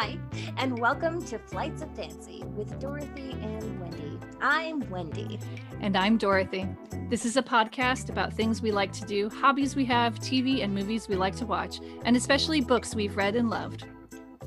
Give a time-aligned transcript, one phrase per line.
[0.00, 0.16] Hi,
[0.58, 4.20] and welcome to Flights of Fancy with Dorothy and Wendy.
[4.40, 5.40] I'm Wendy.
[5.80, 6.68] And I'm Dorothy.
[7.10, 10.72] This is a podcast about things we like to do, hobbies we have, TV and
[10.72, 13.86] movies we like to watch, and especially books we've read and loved.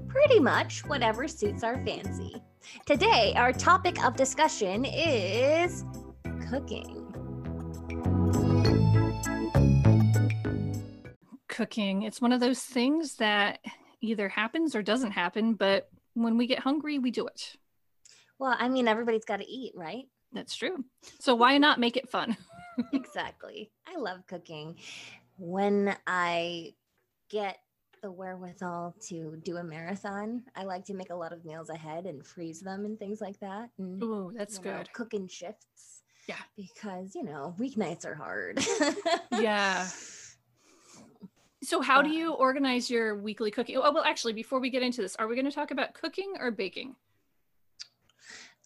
[0.07, 2.41] Pretty much whatever suits our fancy.
[2.85, 5.83] Today, our topic of discussion is
[6.49, 6.97] cooking.
[11.49, 12.03] Cooking.
[12.03, 13.59] It's one of those things that
[14.01, 17.55] either happens or doesn't happen, but when we get hungry, we do it.
[18.39, 20.05] Well, I mean, everybody's got to eat, right?
[20.33, 20.83] That's true.
[21.19, 22.37] So why not make it fun?
[22.93, 23.71] exactly.
[23.87, 24.77] I love cooking.
[25.37, 26.73] When I
[27.29, 27.57] get
[28.01, 32.05] the wherewithal to do a marathon, I like to make a lot of meals ahead
[32.05, 33.69] and freeze them and things like that.
[33.77, 34.73] And, oh, that's good.
[34.73, 36.01] Know, cooking shifts.
[36.27, 36.35] Yeah.
[36.55, 38.63] Because, you know, weeknights are hard.
[39.39, 39.87] yeah.
[41.63, 43.77] So, how do you organize your weekly cooking?
[43.77, 46.33] Oh, well, actually, before we get into this, are we going to talk about cooking
[46.39, 46.95] or baking?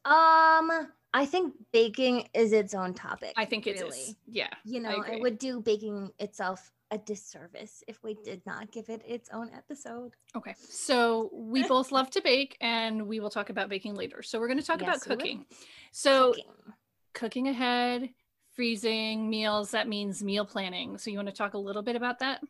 [0.06, 0.72] Um,
[1.14, 3.34] I think baking is its own topic.
[3.36, 3.98] I think it really.
[3.98, 4.16] is.
[4.28, 4.50] Yeah.
[4.64, 9.02] You know, it would do baking itself a disservice if we did not give it
[9.08, 10.12] its own episode.
[10.36, 10.54] Okay.
[10.58, 14.22] So we both love to bake and we will talk about baking later.
[14.22, 15.46] So we're going to talk yes, about cooking.
[15.92, 16.52] So cooking.
[17.14, 18.10] cooking ahead,
[18.56, 20.98] freezing meals, that means meal planning.
[20.98, 22.42] So you want to talk a little bit about that?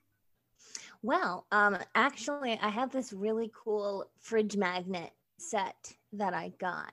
[1.06, 6.92] Well, um, actually, I have this really cool fridge magnet set that I got,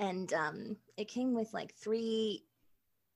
[0.00, 2.42] and um, it came with like three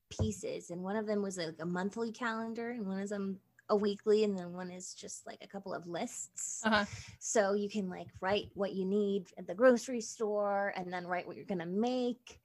[0.09, 3.75] pieces, and one of them was like a monthly calendar, and one of them a
[3.75, 6.61] weekly, and then one is just like a couple of lists.
[6.63, 6.85] Uh-huh.
[7.19, 11.27] So you can like write what you need at the grocery store, and then write
[11.27, 12.39] what you're gonna make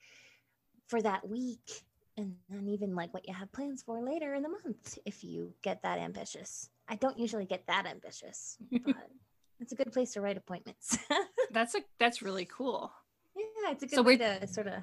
[0.89, 1.84] for that week
[2.17, 5.53] and then even like what you have plans for later in the month if you
[5.62, 6.69] get that ambitious.
[6.88, 9.11] I don't usually get that ambitious, but
[9.61, 10.98] it's a good place to write appointments.
[11.50, 12.92] that's a that's really cool.
[13.36, 14.83] Yeah, it's a good so way to sort of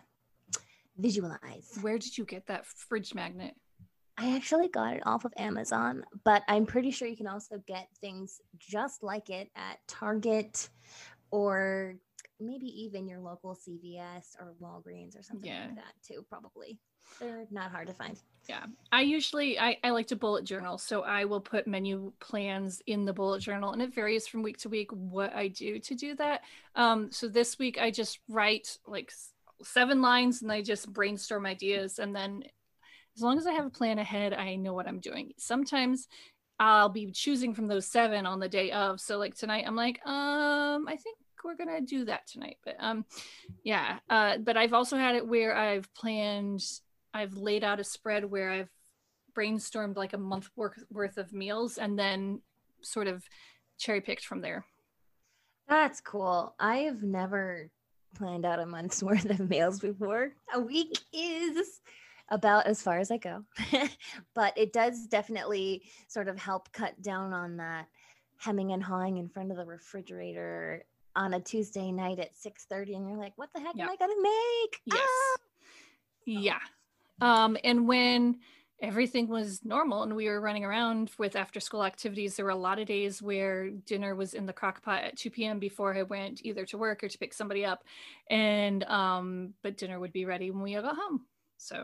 [0.98, 1.78] visualize.
[1.82, 3.56] Where did you get that fridge magnet?
[4.18, 7.88] I actually got it off of Amazon, but I'm pretty sure you can also get
[8.02, 10.68] things just like it at Target
[11.32, 11.96] or
[12.40, 15.66] maybe even your local CVS or Walgreens or something yeah.
[15.66, 16.80] like that too, probably.
[17.20, 18.18] They're not hard to find.
[18.48, 18.66] Yeah.
[18.92, 20.78] I usually I, I like to bullet journal.
[20.78, 24.58] So I will put menu plans in the bullet journal and it varies from week
[24.60, 26.42] to week what I do to do that.
[26.76, 29.12] Um, so this week I just write like
[29.64, 32.44] seven lines and I just brainstorm ideas and then
[33.18, 35.34] as long as I have a plan ahead, I know what I'm doing.
[35.38, 36.08] Sometimes
[36.60, 39.02] I'll be choosing from those seven on the day of.
[39.02, 42.58] So like tonight, I'm like, um, I think we're gonna do that tonight.
[42.64, 43.06] But um,
[43.64, 44.00] yeah.
[44.10, 46.64] Uh, but I've also had it where I've planned
[47.14, 48.70] I've laid out a spread where I've
[49.36, 52.42] brainstormed like a month worth worth of meals and then
[52.82, 53.24] sort of
[53.78, 54.66] cherry picked from there.
[55.68, 56.56] That's cool.
[56.60, 57.70] I have never
[58.16, 60.34] planned out a month's worth of meals before.
[60.54, 61.82] A week is
[62.30, 63.44] about as far as I go.
[64.36, 67.88] but it does definitely sort of help cut down on that
[68.38, 70.84] hemming and hawing in front of the refrigerator
[71.20, 73.90] on a Tuesday night at 6:30 and you're like, "What the heck yep.
[73.90, 75.00] am I to make?" Yes.
[75.04, 75.38] Ah!
[76.26, 76.60] Yeah.
[77.22, 78.40] Um, and when
[78.82, 82.56] everything was normal and we were running around with after school activities, there were a
[82.56, 85.60] lot of days where dinner was in the crock pot at 2 p.m.
[85.60, 87.84] before I went either to work or to pick somebody up.
[88.30, 91.26] And, um, but dinner would be ready when we got home.
[91.58, 91.84] So,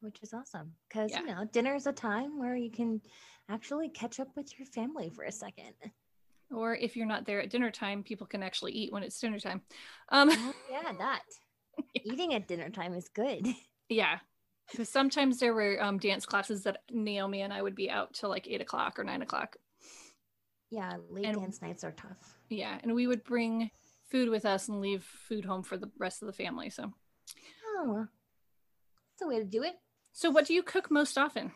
[0.00, 1.20] which is awesome because, yeah.
[1.20, 3.00] you know, dinner is a time where you can
[3.48, 5.74] actually catch up with your family for a second.
[6.50, 9.38] Or if you're not there at dinner time, people can actually eat when it's dinner
[9.38, 9.62] time.
[10.08, 11.22] Um, oh, yeah, that.
[12.04, 13.46] Eating at dinner time is good.
[13.90, 14.18] Yeah,
[14.70, 18.28] because sometimes there were um, dance classes that Naomi and I would be out till
[18.28, 19.56] like eight o'clock or nine o'clock.
[20.70, 22.36] Yeah, late and, dance nights are tough.
[22.50, 23.70] Yeah, and we would bring
[24.10, 26.68] food with us and leave food home for the rest of the family.
[26.68, 26.92] So,
[27.66, 28.06] oh,
[29.10, 29.74] that's a way to do it.
[30.12, 31.52] So, what do you cook most often?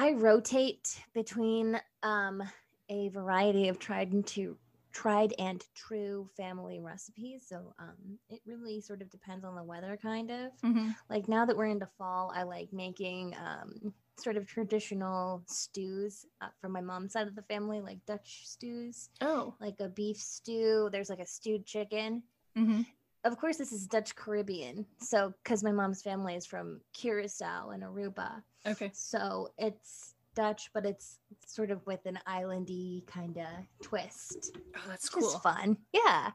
[0.00, 2.42] I rotate between um,
[2.88, 4.56] a variety of tried and true
[4.92, 7.44] tried and true family recipes.
[7.46, 10.52] So um, it really sort of depends on the weather, kind of.
[10.64, 10.88] Mm-hmm.
[11.10, 16.48] Like now that we're into fall, I like making um, sort of traditional stews uh,
[16.62, 19.10] from my mom's side of the family, like Dutch stews.
[19.20, 20.88] Oh, like a beef stew.
[20.90, 22.22] There's like a stewed chicken.
[22.56, 22.82] Mm-hmm.
[23.24, 24.86] Of course, this is Dutch Caribbean.
[24.98, 28.42] So, because my mom's family is from Curacao and Aruba.
[28.66, 28.90] Okay.
[28.94, 33.46] So it's Dutch, but it's sort of with an islandy kind of
[33.82, 34.56] twist.
[34.76, 35.38] Oh, that's cool.
[35.40, 35.76] fun.
[35.92, 36.30] Yeah.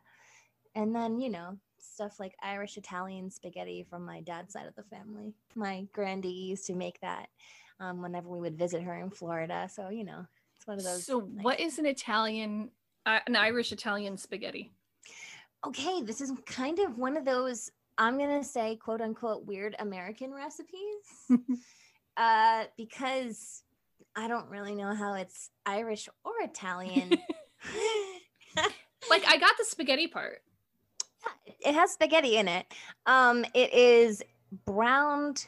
[0.76, 4.84] And then, you know, stuff like Irish Italian spaghetti from my dad's side of the
[4.84, 5.34] family.
[5.56, 7.30] My granddie used to make that
[7.80, 9.68] um, whenever we would visit her in Florida.
[9.74, 11.06] So, you know, it's one of those.
[11.06, 12.70] So, nice- what is an Italian
[13.06, 14.72] uh, an Irish Italian spaghetti.
[15.68, 20.34] Okay, this is kind of one of those I'm gonna say quote unquote weird American
[20.34, 21.30] recipes.
[22.18, 23.64] uh, because
[24.16, 27.10] I don't really know how it's Irish or Italian.
[29.10, 30.42] like I got the spaghetti part.
[31.60, 32.66] It has spaghetti in it.
[33.06, 34.24] Um, it is
[34.66, 35.48] browned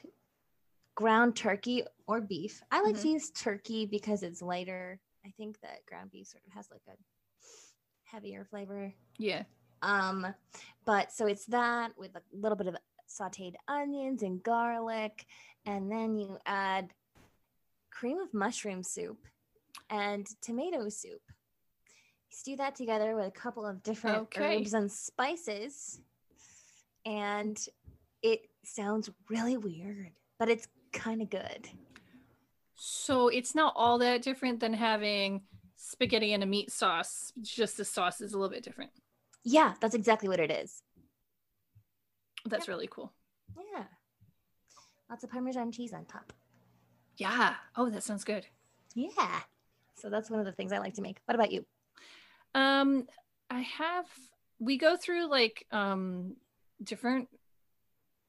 [0.95, 2.61] ground turkey or beef.
[2.71, 3.01] I like Mhm.
[3.03, 4.99] to use turkey because it's lighter.
[5.25, 6.95] I think that ground beef sort of has like a
[8.03, 8.93] heavier flavor.
[9.17, 9.43] Yeah.
[9.81, 10.33] Um,
[10.85, 12.75] but so it's that with a little bit of
[13.09, 15.25] sauteed onions and garlic,
[15.65, 16.93] and then you add
[17.91, 19.17] cream of mushroom soup
[19.89, 21.21] and tomato soup.
[22.29, 24.57] Stew that together with a couple of different Okay.
[24.57, 25.99] herbs and spices,
[27.05, 27.57] and
[28.21, 31.69] it sounds really weird, but it's kind of good.
[32.75, 35.41] So it's not all that different than having
[35.75, 37.31] spaghetti and a meat sauce.
[37.41, 38.91] Just the sauce is a little bit different.
[39.49, 40.83] Yeah, that's exactly what it is.
[42.45, 43.13] That's really cool.
[43.73, 43.85] Yeah.
[45.09, 46.33] Lots of Parmesan cheese on top.
[47.15, 47.55] Yeah.
[47.77, 48.45] Oh, that sounds good.
[48.93, 49.39] Yeah.
[49.95, 51.19] So that's one of the things I like to make.
[51.23, 51.65] What about you?
[52.55, 53.07] Um,
[53.49, 54.05] I have
[54.59, 56.35] we go through like um
[56.83, 57.29] different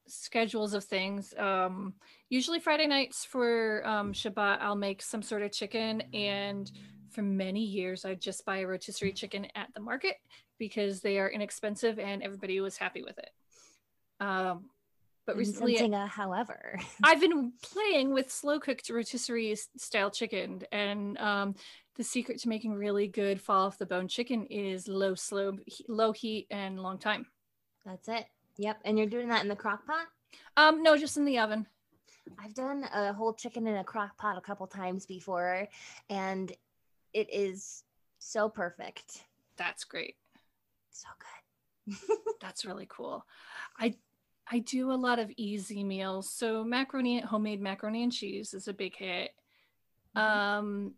[0.07, 1.33] schedules of things.
[1.37, 1.95] Um,
[2.29, 6.71] usually Friday nights for um Shabbat, I'll make some sort of chicken, and
[7.09, 10.15] for many years I just buy a rotisserie chicken at the market
[10.59, 13.31] because they are inexpensive and everybody was happy with it.
[14.19, 14.65] Um,
[15.25, 16.79] but I'm recently a however.
[17.03, 21.55] I've been playing with slow cooked rotisserie style chicken, and um,
[21.95, 25.57] the secret to making really good fall off the bone chicken is low slow
[25.87, 27.27] low heat and long time.
[27.85, 28.25] That's it.
[28.57, 28.79] Yep.
[28.85, 30.07] And you're doing that in the crock pot?
[30.57, 31.67] Um, no, just in the oven.
[32.43, 35.67] I've done a whole chicken in a crock pot a couple times before,
[36.09, 36.51] and
[37.13, 37.83] it is
[38.19, 39.25] so perfect.
[39.57, 40.15] That's great.
[40.99, 41.07] So
[41.87, 41.97] good.
[42.41, 43.25] That's really cool.
[43.77, 43.95] I
[44.51, 46.29] I do a lot of easy meals.
[46.29, 49.31] So macaroni, homemade macaroni and cheese is a big hit.
[50.15, 50.21] Mhm.
[50.21, 50.93] Um,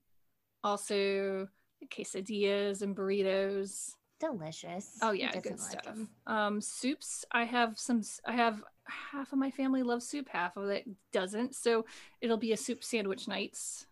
[0.64, 1.48] also
[1.90, 3.96] quesadillas and burritos.
[4.20, 5.00] Delicious.
[5.02, 5.86] Oh yeah, good doesn't like
[6.28, 7.26] Um, soups.
[7.32, 8.02] I have some.
[8.26, 11.56] I have half of my family loves soup, half of it doesn't.
[11.56, 11.86] So
[12.22, 13.88] it'll be a soup sandwich nights.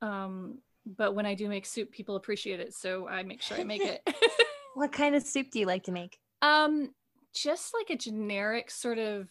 [0.00, 3.64] Um, but when I do make soup, people appreciate it, so I make sure I
[3.64, 4.02] make it.
[4.74, 6.18] What kind of soup do you like to make?
[6.42, 6.90] um,
[7.32, 9.28] just like a generic sort of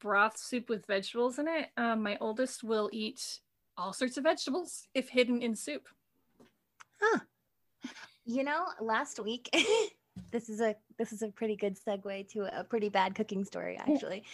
[0.00, 1.68] broth soup with vegetables in it.
[1.76, 3.40] Um, my oldest will eat
[3.76, 5.88] all sorts of vegetables if hidden in soup.
[7.00, 7.20] Huh.
[8.24, 9.48] You know, last week
[10.32, 13.78] this is a this is a pretty good segue to a pretty bad cooking story
[13.78, 14.24] actually.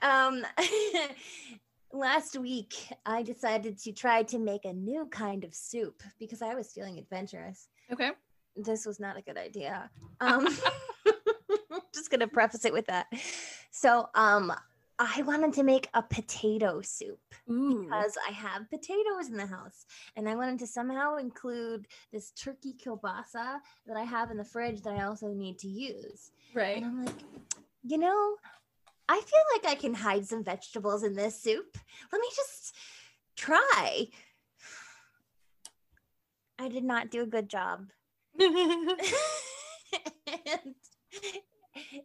[0.00, 0.44] Um
[1.92, 6.54] last week I decided to try to make a new kind of soup because I
[6.54, 7.68] was feeling adventurous.
[7.92, 8.12] Okay.
[8.56, 9.90] This was not a good idea.
[10.20, 10.46] Um
[11.94, 13.06] just going to preface it with that.
[13.70, 14.52] So, um
[14.98, 17.20] I wanted to make a potato soup
[17.50, 17.82] Ooh.
[17.82, 19.84] because I have potatoes in the house
[20.16, 24.80] and I wanted to somehow include this turkey kielbasa that I have in the fridge
[24.82, 26.30] that I also need to use.
[26.54, 26.78] Right.
[26.78, 27.14] And I'm like,
[27.82, 28.36] you know,
[29.06, 31.76] I feel like I can hide some vegetables in this soup.
[32.10, 32.74] Let me just
[33.36, 34.06] try.
[36.58, 37.90] I did not do a good job.
[40.26, 40.74] and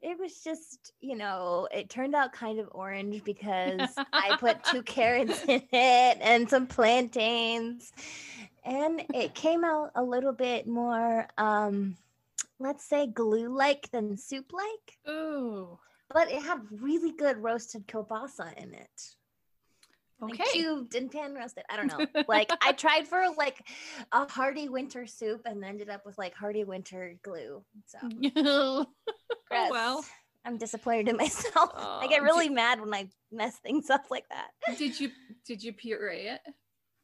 [0.02, 4.82] it was just, you know, it turned out kind of orange because I put two
[4.84, 7.92] carrots in it and some plantains.
[8.64, 11.98] And it came out a little bit more, um,
[12.60, 15.80] let's say, glue like than soup like, Ooh.
[16.14, 19.16] but it had really good roasted kielbasa in it.
[20.24, 20.44] Okay.
[20.52, 21.64] cubed and pan roasted.
[21.70, 22.24] I don't know.
[22.28, 23.68] Like I tried for like
[24.12, 27.64] a hearty winter soup and ended up with like hearty winter glue.
[27.88, 27.98] So
[28.36, 28.86] oh
[29.52, 30.06] well.
[30.44, 31.70] I'm disappointed in myself.
[31.76, 34.50] I get really mad when I mess things up like that.
[34.78, 35.12] Did you
[35.46, 36.42] did you puree it?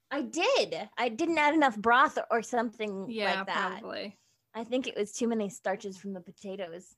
[0.10, 0.90] I did.
[0.98, 3.80] I didn't add enough broth or, or something Yeah, like that.
[3.82, 4.18] probably.
[4.56, 6.96] I think it was too many starches from the potatoes.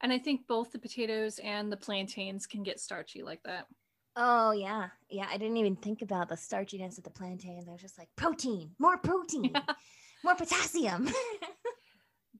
[0.00, 3.66] And I think both the potatoes and the plantains can get starchy like that.
[4.16, 5.26] Oh yeah, yeah.
[5.30, 7.68] I didn't even think about the starchiness of the plantains.
[7.68, 9.52] I was just like, protein, more protein,
[10.24, 11.08] more potassium.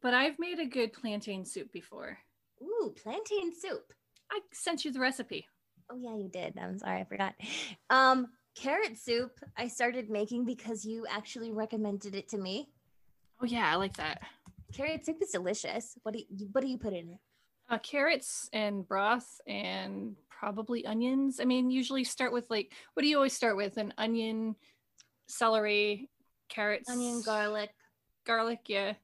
[0.02, 2.18] But I've made a good plantain soup before.
[2.62, 3.92] Ooh, plantain soup.
[4.30, 5.46] I sent you the recipe.
[5.90, 6.58] Oh yeah, you did.
[6.58, 7.34] I'm sorry, I forgot.
[7.88, 9.32] Um, carrot soup.
[9.56, 12.68] I started making because you actually recommended it to me.
[13.40, 14.20] Oh yeah, I like that.
[14.74, 15.96] Carrot soup is delicious.
[16.02, 17.18] What do you What do you put in it?
[17.70, 21.40] Uh, carrots and broth and probably onions.
[21.40, 23.76] I mean, usually start with like what do you always start with?
[23.76, 24.56] An onion,
[25.26, 26.10] celery,
[26.48, 27.70] carrots, Onion, garlic.
[28.26, 28.60] garlic.
[28.66, 28.94] Yeah.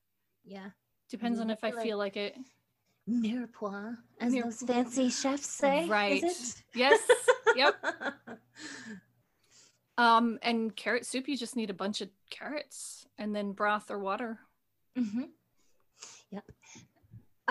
[0.44, 0.70] Yeah.
[1.10, 2.36] Depends you on if I feel like it.
[3.08, 5.86] Mirepoix, as those fancy chefs say.
[5.88, 6.24] Right.
[6.74, 7.00] Yes.
[7.56, 7.74] Yep.
[9.98, 13.98] Um, and carrot soup, you just need a bunch of carrots and then broth or
[13.98, 14.38] water.
[14.96, 15.24] hmm
[16.30, 16.44] Yep.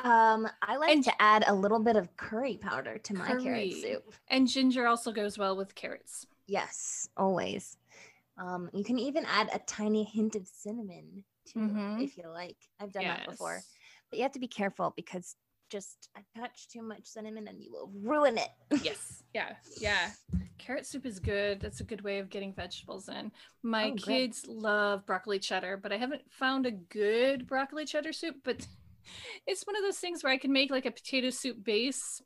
[0.03, 3.43] Um, I like And- to add a little bit of curry powder to my carrot
[3.43, 3.71] Curry.
[3.81, 4.13] soup.
[4.27, 6.25] And ginger also goes well with carrots.
[6.47, 7.77] Yes, always.
[8.37, 12.03] Um, you can even add a tiny hint of cinnamon to Mhm.
[12.03, 12.57] if you like.
[12.79, 13.61] I've done that before,
[14.09, 15.35] but you have to be careful because
[15.69, 18.49] just a touch too much cinnamon and you will ruin it.
[18.83, 19.23] Yes.
[19.35, 19.55] Yeah.
[19.79, 20.11] Yeah.
[20.57, 21.59] Carrot soup is good.
[21.59, 23.31] That's a good way of getting vegetables in.
[23.61, 28.37] My Oh, kids love broccoli cheddar, but I haven't found a good broccoli cheddar soup.
[28.43, 28.65] But
[29.47, 32.21] it's one of those things where I can make like a potato soup base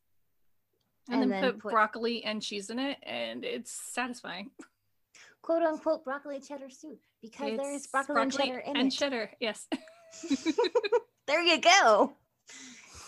[1.10, 4.52] and, And then, then put, put- broccoli and cheese in it, and it's satisfying.
[5.42, 8.96] "Quote unquote" broccoli cheddar soup because there is It's broccoli, and cheddar in and it.
[8.96, 9.32] cheddar.
[9.40, 9.68] Yes.
[11.28, 12.14] there you go.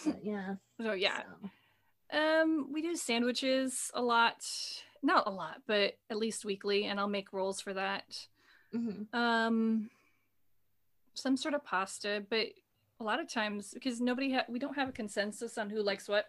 [0.06, 0.56] But yeah.
[0.80, 1.22] so yeah.
[2.12, 2.20] so.
[2.20, 4.36] Um, we do sandwiches a lot.
[5.02, 8.04] Not a lot, but at least weekly, and I'll make rolls for that.
[8.74, 9.14] Mhm.
[9.14, 9.90] Um,
[11.14, 12.48] some sort of pasta, but
[13.00, 16.08] a lot of times because nobody ha- we don't have a consensus on who likes
[16.08, 16.26] what,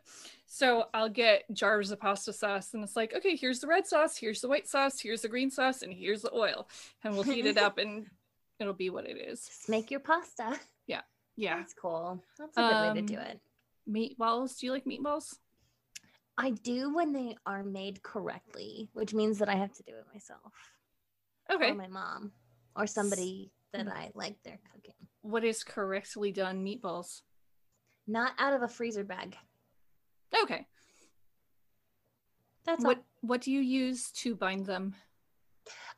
[0.46, 4.16] so I'll get jars of pasta sauce, and it's like, okay, here's the red sauce,
[4.16, 6.68] here's the white sauce, here's the green sauce, and here's the oil,
[7.04, 8.06] and we'll heat it up, and
[8.58, 9.46] it'll be what it is.
[9.46, 10.58] Just make your pasta.
[10.86, 11.02] Yeah.
[11.36, 11.56] Yeah.
[11.58, 12.22] That's cool.
[12.38, 13.40] That's a good way to do Um, it.
[13.88, 14.58] Meatballs.
[14.58, 15.36] Do you like meatballs?
[16.38, 20.04] I do when they are made correctly, which means that I have to do it
[20.12, 20.52] myself.
[21.52, 21.70] Okay.
[21.70, 22.32] Or my mom.
[22.74, 23.92] Or somebody that Mm.
[23.92, 24.94] I like their cooking.
[25.26, 27.22] What is correctly done meatballs?
[28.06, 29.36] Not out of a freezer bag.
[30.42, 30.66] Okay.
[32.64, 34.94] That's What What do you use to bind them?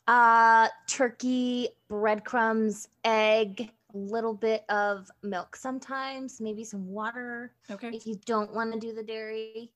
[0.07, 7.91] Uh turkey, breadcrumbs, egg, a little bit of milk sometimes, maybe some water Okay.
[7.93, 9.71] if you don't want to do the dairy.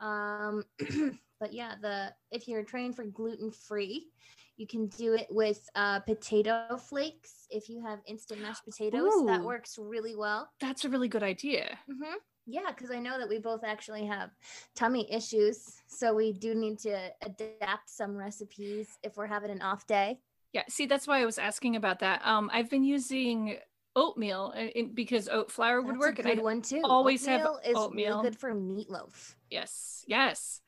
[0.00, 0.64] Um
[1.40, 4.08] but yeah, the if you're trained for gluten free,
[4.56, 7.46] you can do it with uh, potato flakes.
[7.50, 10.50] If you have instant mashed potatoes, that works really well.
[10.60, 11.78] That's a really good idea.
[11.88, 12.14] hmm
[12.46, 14.30] Yeah, because I know that we both actually have
[14.76, 19.86] tummy issues, so we do need to adapt some recipes if we're having an off
[19.86, 20.18] day.
[20.52, 20.64] Yeah.
[20.68, 22.20] See, that's why I was asking about that.
[22.26, 23.56] Um, I've been using
[23.96, 26.18] oatmeal in, in- because oat flour would That's work.
[26.18, 26.82] a and I good one too.
[26.84, 28.16] always have Oatmeal is oatmeal.
[28.18, 29.34] really good for meatloaf.
[29.48, 30.60] Yes, yes.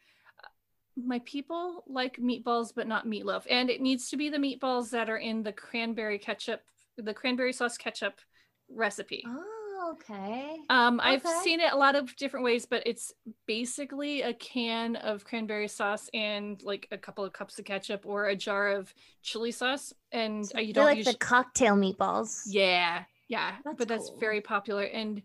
[0.96, 3.44] My people like meatballs, but not meatloaf.
[3.48, 6.62] And it needs to be the meatballs that are in the cranberry ketchup,
[6.96, 8.20] the cranberry sauce ketchup
[8.68, 9.24] recipe.
[9.26, 10.56] Oh, okay.
[10.68, 13.12] Um, I've seen it a lot of different ways, but it's
[13.46, 18.26] basically a can of cranberry sauce and like a couple of cups of ketchup or
[18.26, 19.92] a jar of chili sauce.
[20.12, 22.42] And So you don't like the cocktail meatballs.
[22.46, 24.18] yeah, yeah, That's but that's cool.
[24.20, 24.82] very popular.
[24.84, 25.22] And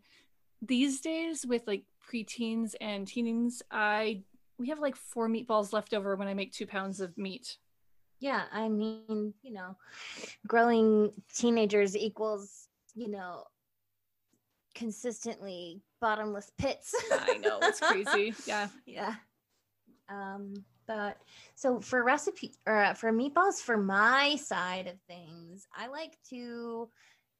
[0.61, 4.23] these days, with like preteens and teens, I
[4.59, 7.57] we have like four meatballs left over when I make two pounds of meat.
[8.19, 9.75] Yeah, I mean, you know,
[10.47, 13.43] growing teenagers equals, you know,
[14.73, 16.95] consistently bottomless pits.
[17.11, 18.33] I know it's crazy.
[18.47, 19.15] Yeah, yeah.
[20.09, 20.53] Um,
[20.87, 21.17] but
[21.55, 26.89] so for recipe or uh, for meatballs, for my side of things, I like to.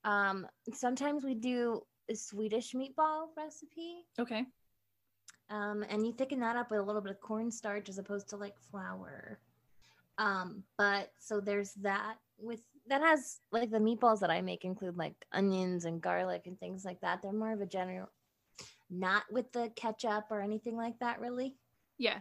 [0.03, 4.05] Um, sometimes we do a Swedish meatball recipe.
[4.19, 4.45] okay.
[5.49, 8.37] Um, and you thicken that up with a little bit of cornstarch as opposed to
[8.37, 9.39] like flour.
[10.17, 14.97] Um, but so there's that with that has like the meatballs that I make include
[14.97, 17.21] like onions and garlic and things like that.
[17.21, 18.09] They're more of a general,
[18.89, 21.55] not with the ketchup or anything like that, really.
[21.97, 22.19] Yeah.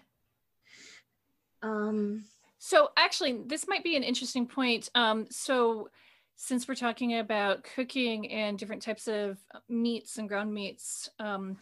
[1.63, 2.25] Um,
[2.59, 4.89] So actually, this might be an interesting point.
[4.95, 5.89] Um, so
[6.37, 11.57] since we're talking about cooking and different types of meats and ground meats, um,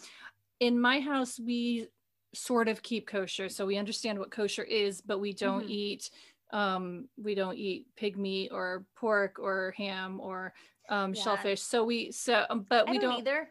[0.60, 1.88] in my house we
[2.34, 5.70] sort of keep kosher, so we understand what kosher is, but we don't Mhm.
[5.70, 6.10] eat
[6.52, 10.54] um, we don't eat pig meat or pork or ham or
[10.88, 11.22] um, Yeah.
[11.22, 11.60] shellfish.
[11.62, 13.18] So we so um, but I we don't, don't.
[13.20, 13.48] either.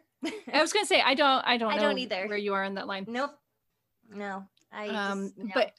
[0.54, 2.28] I was gonna say I don't I don't I know don't either.
[2.28, 3.06] where you are in that line.
[3.10, 3.32] nope.
[4.10, 5.52] No, I um just, no.
[5.54, 5.72] but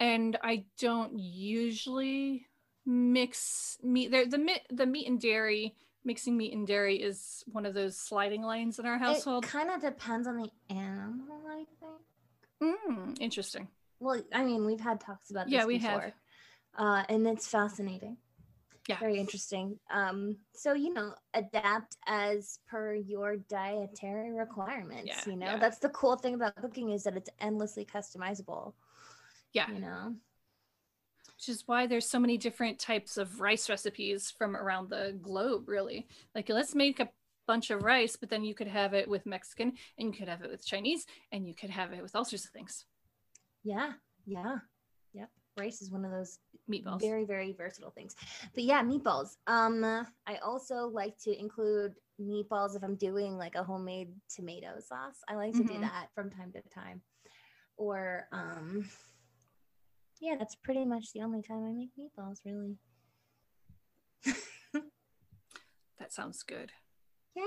[0.00, 2.46] and i don't usually
[2.84, 5.74] mix meat there the meat the meat and dairy
[6.06, 9.70] mixing meat and dairy is one of those sliding lines in our household it kind
[9.70, 12.80] of depends on the animal, I think.
[12.88, 13.68] mm, interesting
[14.00, 16.00] Well, I mean, we've had talks about this Yeah, we have.
[16.00, 16.12] before,
[16.78, 18.16] uh, and it's fascinating.
[18.88, 18.98] Yeah.
[19.00, 19.80] very interesting.
[19.90, 25.06] Um, so you know, adapt as per your dietary requirements.
[25.26, 25.58] Yeah, you know, yeah.
[25.58, 28.74] that's the cool thing about cooking is that it's endlessly customizable.
[29.52, 30.14] yeah You know,
[31.36, 35.68] which is why there's so many different types of rice recipes from around the globe
[35.68, 37.08] really like let's make a
[37.46, 40.42] bunch of rice but then you could have it with mexican and you could have
[40.42, 42.86] it with chinese and you could have it with all sorts of things
[43.62, 43.92] Yeah,
[44.26, 44.58] yeah,
[45.12, 45.30] yep.
[45.58, 46.38] Rice is one of those
[46.70, 48.14] meatballs very very versatile things.
[48.54, 49.36] But yeah, meatballs.
[49.46, 49.84] Um,
[50.26, 55.18] I also like to include meatballs if I'm doing like a homemade tomato sauce.
[55.28, 55.80] I like to do Mhm.
[55.80, 57.00] that from time to time.
[57.76, 58.88] Or um,
[60.20, 62.40] yeah, that's pretty much the only time I make meatballs.
[62.44, 62.76] Really.
[65.98, 66.72] that sounds good
[67.36, 67.42] Yeah,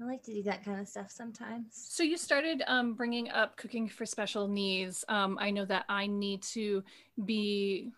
[0.00, 1.68] I like to do that kind of stuff sometimes.
[1.72, 5.04] So you started um, bringing up cooking for special needs.
[5.08, 6.82] Um, I know that I need to
[7.24, 7.92] be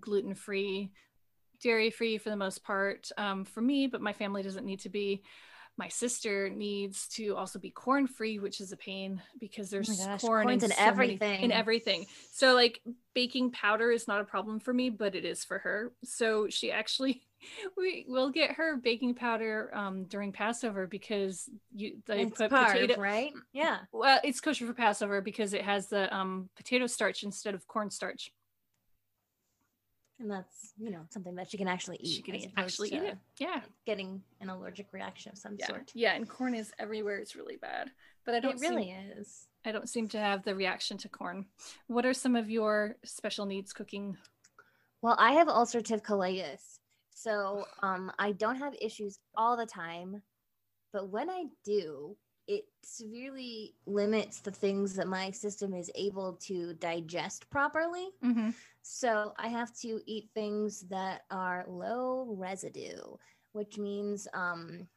[0.00, 0.90] gluten free,
[1.62, 4.88] dairy free for the most part um, for me, but my family doesn't need to
[4.88, 5.22] be.
[5.78, 10.04] My sister needs to also be corn free, which is a pain because there's Oh
[10.06, 11.42] gosh, corn in, so many- everything.
[11.42, 12.06] in everything.
[12.32, 12.80] So like
[13.14, 15.92] baking powder is not a problem for me, but it is for her.
[16.04, 17.22] So she actually
[17.76, 23.00] we will get her baking powder um, during Passover because you they it's put potato
[23.00, 23.32] right?
[23.52, 23.78] Yeah.
[23.92, 28.30] well, it's kosher for Passover because it has the um, potato starch instead of cornstarch.
[30.22, 32.14] And that's you know something that you can actually eat.
[32.16, 33.18] She can as eat- opposed actually eat it.
[33.38, 35.90] Yeah, Getting an allergic reaction of some yeah, sort.
[35.94, 36.14] yeah.
[36.14, 37.16] And corn is everywhere.
[37.18, 37.90] It's really bad.
[38.24, 39.48] But I don't It really Seem, is.
[39.64, 41.46] I don't seem to have the reaction to corn.
[41.88, 44.16] What are some of your special needs cooking?
[45.02, 46.78] Well, I have ulcerative colitis.
[47.10, 50.22] So um, I don't have issues all the time.
[50.92, 52.16] But when I do,
[52.48, 58.08] it severely limits the things that my system is able to digest properly.
[58.24, 58.50] Mm-hmm.
[58.82, 63.16] So I have to eat things that are low residue,
[63.52, 64.88] which means um,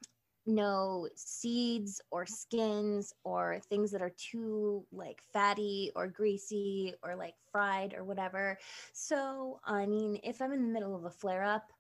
[0.46, 7.36] no seeds or skins or things that are too like fatty or greasy or like
[7.52, 8.58] fried or whatever.
[8.94, 11.72] So, I mean, if I'm in the middle of a flare up,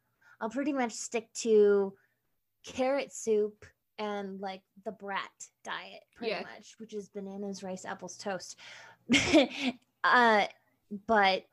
[0.41, 1.93] I'll pretty much stick to
[2.65, 3.65] carrot soup
[3.97, 5.29] and like the brat
[5.63, 6.41] diet pretty Yeah.
[6.41, 8.58] much which is bananas rice apples toast
[10.03, 10.45] uh
[11.08, 11.43] but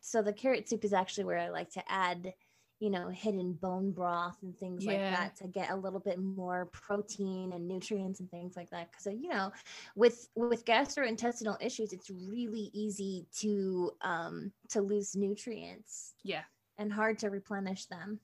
[0.00, 2.32] so the carrot soup is actually where i like to add
[2.80, 6.66] you know hidden bone broth and things like that to get a little bit more
[6.72, 9.52] protein and nutrients and things like that because you know
[9.94, 16.42] with with gastrointestinal issues it's really easy to um to lose nutrients Yeah.
[16.78, 18.18] and hard to replenish them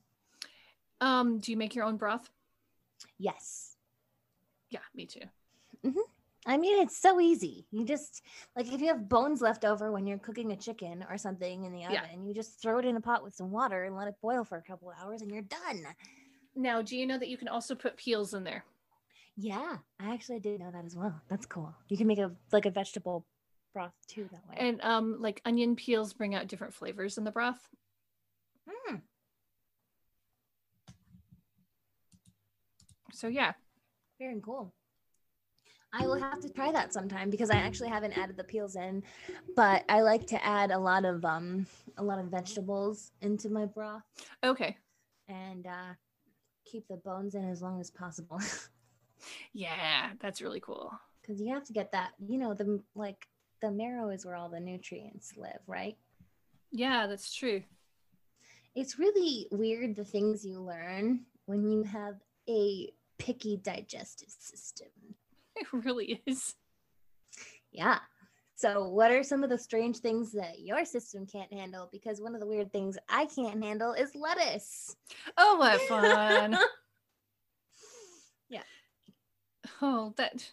[1.00, 2.28] Um, do you make your own broth?
[3.18, 3.76] Yes
[4.70, 5.22] Yeah, me too.
[6.46, 7.66] I mean, it's so easy.
[7.70, 8.22] You just
[8.56, 11.72] like if you have bones left over when you're cooking a chicken or something in
[11.72, 12.26] the oven, Yeah.
[12.26, 14.56] you just throw it in a pot with some water and let it boil for
[14.56, 15.86] a couple of hours, and you're done.
[16.56, 18.64] Now, do you know that you can also put peels in there?
[19.36, 21.20] Yeah, I actually did know that as well.
[21.28, 21.74] That's cool.
[21.88, 23.26] You can make a like a vegetable
[23.74, 24.56] broth too that way.
[24.66, 27.60] And um, like onion peels bring out different flavors in the broth.
[28.68, 29.02] Mm,
[33.12, 33.52] So yeah,
[34.18, 34.72] very cool.
[35.92, 39.02] I will have to try that sometime because I actually haven't added the peels in,
[39.56, 41.66] but I like to add a lot of um
[41.98, 44.02] a lot of vegetables into my broth
[44.44, 44.76] okay.
[45.28, 45.94] and uh
[46.64, 48.40] keep the bones in as long as possible.
[49.52, 50.92] Yeah, that's really cool.
[51.20, 53.26] because you have to get that you know the like
[53.60, 55.96] the marrow is where all the nutrients live right
[56.72, 57.62] Yeah, that's true.
[58.74, 62.14] it's really weird the things you learn when you have
[62.48, 62.88] a
[63.20, 64.88] picky digestive system
[65.56, 66.54] It really is.
[67.72, 67.98] yeah
[68.56, 72.34] so what are some of the strange things that your system can't handle because one
[72.34, 74.96] of the weird things i can't handle is lettuce
[75.36, 76.58] Oh, what fun.
[78.48, 78.62] Yeah.
[79.80, 80.50] Oh, that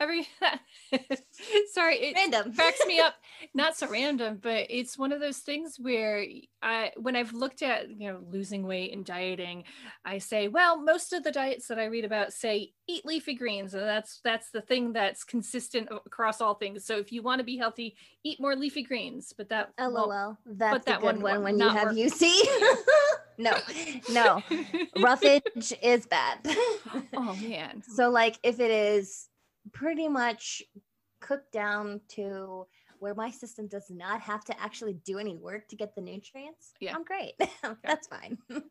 [0.00, 0.26] every
[1.72, 3.14] sorry, it random cracks me up.
[3.54, 6.24] Not so random, but it's one of those things where
[6.62, 9.64] I when I've looked at, you know, losing weight and dieting,
[10.04, 13.74] I say, well, most of the diets that I read about say eat leafy greens,
[13.74, 16.84] and that's that's the thing that's consistent across all things.
[16.84, 20.84] So if you want to be healthy, eat more leafy greens, but that lol that's
[20.86, 21.96] that a good one one when you have work.
[21.96, 22.22] uc
[23.38, 23.52] no
[24.12, 24.42] no
[24.98, 26.38] roughage is bad
[27.14, 27.82] oh man.
[27.94, 29.29] So like if it is
[29.72, 30.62] pretty much
[31.20, 32.66] cooked down to
[32.98, 36.74] where my system does not have to actually do any work to get the nutrients,
[36.80, 36.94] Yeah.
[36.94, 37.32] I'm great.
[37.84, 38.38] That's fine.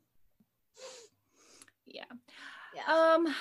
[1.91, 2.05] Yeah.
[2.75, 2.83] Yeah.
[2.87, 3.33] Um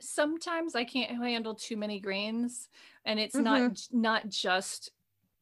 [0.00, 2.70] sometimes I can't handle too many grains
[3.04, 4.92] and it's not j- not just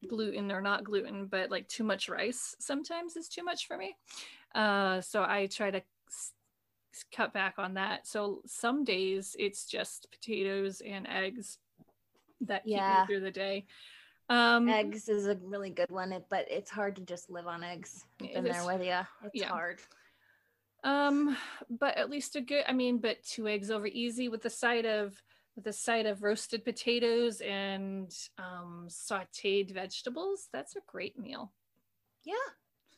[0.07, 3.95] gluten or not gluten but like too much rice sometimes is too much for me.
[4.53, 5.81] Uh so I try to
[7.15, 8.07] cut back on that.
[8.07, 11.57] So some days it's just potatoes and eggs
[12.41, 13.01] that keep Yeah.
[13.01, 13.65] me through the day.
[14.29, 18.05] Um, eggs is a really good one, but it's hard to just live on eggs.
[18.21, 18.99] I've been there with you.
[19.23, 19.49] It's Yeah.
[19.49, 19.79] hard.
[20.83, 21.35] Um,
[21.69, 22.63] but at least a good.
[22.67, 25.21] I mean, but two eggs over easy with the side of
[25.55, 30.47] with the side of roasted potatoes and um, sautéed vegetables.
[30.53, 31.51] That's a great meal.
[32.23, 32.35] Yeah,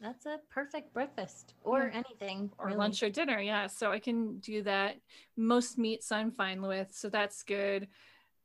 [0.01, 2.03] that's a perfect breakfast or Yeah.
[2.05, 2.51] anything.
[2.57, 2.77] Or really.
[2.77, 3.67] lunch or dinner, yeah.
[3.67, 4.97] So I can do that.
[5.37, 7.87] Most meats I'm fine with, so that's good.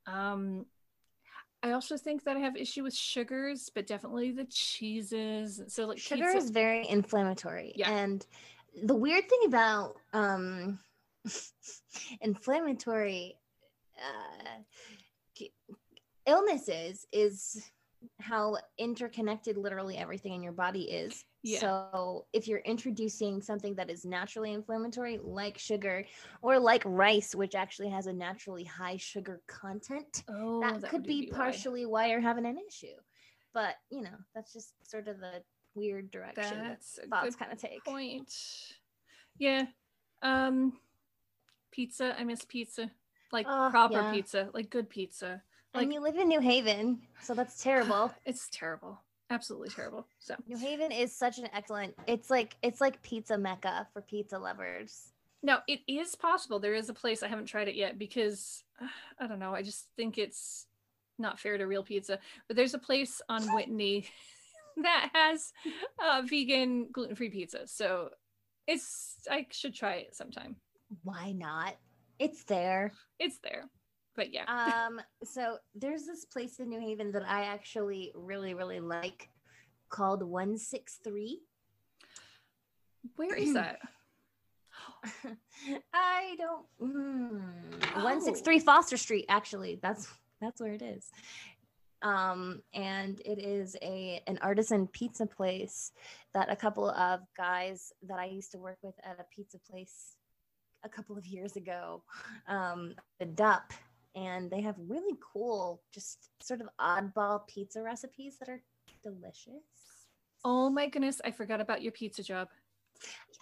[0.07, 0.67] Um,
[1.63, 5.63] I also think that I have issue with sugars, but definitely the cheeses.
[5.69, 7.73] So like Sugar pizza- is very inflammatory.
[7.75, 7.91] Yeah.
[7.91, 8.25] And
[8.85, 10.79] the weird thing about um,
[12.21, 13.37] inflammatory
[13.99, 15.45] uh,
[16.27, 17.71] illnesses is
[18.21, 21.25] how interconnected literally everything in your body is.
[21.43, 21.61] Yeah.
[21.61, 26.05] So if you're introducing something that is naturally inflammatory, like sugar
[26.43, 31.03] or like rice, which actually has a naturally high sugar content, oh, that, that could
[31.03, 32.97] would be partially why you're having an issue.
[33.55, 35.43] But you know, that's just sort of the
[35.75, 37.85] weird direction that That's a thoughts kind of take.
[37.85, 38.33] point.
[39.39, 39.67] Yeah.
[40.23, 40.73] Um
[41.71, 42.17] pizza.
[42.19, 42.91] I miss pizza.
[43.33, 44.13] Like Oh, proper yeah.
[44.13, 45.43] pizza, like good pizza.
[45.79, 48.13] And you live in New Haven, so that's terrible.
[48.25, 49.01] It's terrible.
[49.31, 50.07] Absolutely terrible.
[50.19, 51.95] So New Haven is such an excellent.
[52.07, 55.13] It's like it's like pizza mecca for pizza lovers.
[55.43, 56.59] No, it is possible.
[56.59, 58.87] There is a place I haven't tried it yet because uh,
[59.21, 59.55] I don't know.
[59.55, 60.67] I just think it's
[61.19, 62.19] not fair to real pizza.
[62.47, 64.07] But there's a place on Whitney
[64.83, 65.53] that has
[66.05, 67.67] uh, vegan gluten-free pizza.
[67.67, 68.11] So
[68.67, 70.57] it's I should try it sometime.
[71.03, 71.77] Why not?
[72.19, 72.93] It's there.
[73.19, 73.69] It's there.
[74.17, 74.45] But yeah.
[74.49, 79.29] Um, so there's this place in New Haven that I actually really, really like
[79.91, 81.41] called 163.
[83.17, 83.79] Where is that?
[85.93, 86.67] I don't.
[86.81, 87.39] Hmm.
[87.95, 88.05] Oh.
[88.05, 89.27] 163 Foster Street.
[89.29, 90.09] Actually, that's
[90.41, 91.11] that's where it is.
[92.03, 95.93] Um, and it is a an artisan pizza place
[96.35, 100.17] that a couple of guys that I used to work with at a pizza place
[100.85, 102.03] a couple of years ago
[102.49, 103.73] um opened up
[104.17, 108.63] and they have really cool just sort of oddball pizza recipes that are
[109.05, 109.63] delicious
[110.45, 112.49] Oh my goodness, I forgot about your pizza job.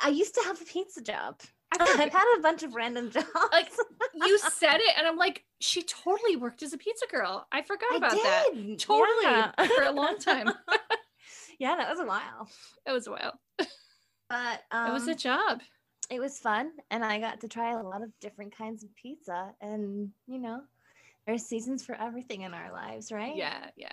[0.01, 1.41] i used to have a pizza job
[1.79, 3.71] i've had a bunch of random jobs Like,
[4.15, 7.47] you said it, and I'm like, she totally worked as a pizza girl.
[7.53, 8.45] I forgot I about that.
[8.79, 9.53] Totally yeah.
[9.77, 10.51] for a long time.
[11.59, 12.49] yeah that was a while
[12.87, 13.39] It was a while.
[14.29, 15.61] but um, it was a job.
[16.11, 19.53] It was fun and i got to try a lot of different kinds of pizza
[19.61, 20.61] and you know
[21.27, 23.89] there's seasons for everything in our lives right Yeah, yeah.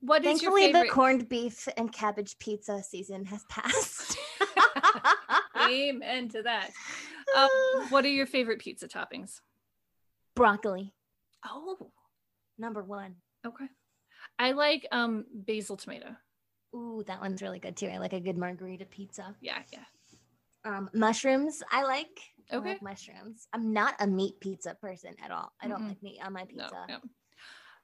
[0.00, 4.16] What is your thankfully the corned beef and cabbage pizza season has passed
[5.68, 6.70] Amen to that.
[7.36, 9.40] Um, what are your favorite pizza toppings?
[10.34, 10.94] broccoli
[11.46, 11.90] Oh,
[12.56, 13.16] number one.
[13.46, 13.66] okay.
[14.38, 16.16] I like um basil tomato.
[16.74, 17.88] Ooh, that one's really good too.
[17.88, 19.36] I like a good margherita pizza.
[19.42, 19.84] Yeah, yeah.
[20.64, 22.08] Um, mushrooms, I like.
[22.50, 22.70] I Okay.
[22.70, 23.46] like mushrooms.
[23.52, 25.52] I'm not a meat pizza person at all.
[25.62, 25.88] I don't Mm-mm.
[25.88, 26.84] like meat on my No, pizza.
[26.88, 26.98] no.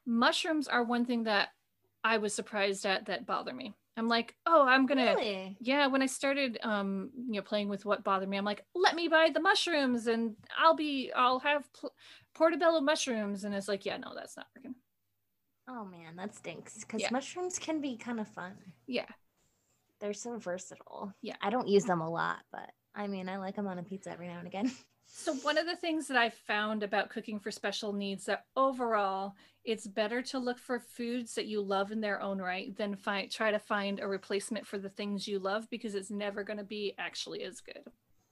[0.06, 1.48] Mushrooms are one thing that
[2.02, 3.74] I was surprised at that bother me.
[3.96, 5.56] I'm like, oh, I'm gonna Really?
[5.60, 8.96] yeah when i started um you know playing with what bothered me i'm like let
[8.96, 11.94] me buy the mushrooms and i'll be i'll have pl-
[12.34, 14.74] portobello mushrooms and it's like yeah no that's not working
[15.66, 16.80] Oh man, that stinks.
[16.80, 17.10] Because Yeah.
[17.10, 18.52] mushrooms can be kind of fun.
[18.86, 19.06] yeah
[20.04, 21.14] They're so versatile.
[21.22, 21.36] Yeah.
[21.40, 24.10] I don't use them a lot, but I mean, I like them on a pizza
[24.10, 24.70] every now and again.
[25.06, 29.34] so one of the things that i found about cooking for special needs that overall
[29.62, 33.30] it's better to look for foods that you love in their own right than find
[33.30, 36.64] try to find a replacement for the things you love because it's never going to
[36.64, 37.84] be actually as good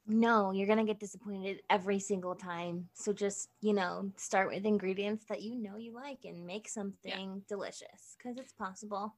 [0.07, 2.89] No, you're gonna get disappointed every single time.
[2.93, 7.43] So just, you know, start with ingredients that you know you like and make something
[7.49, 9.15] delicious because it's possible.